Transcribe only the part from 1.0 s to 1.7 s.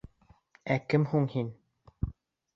һуң һин?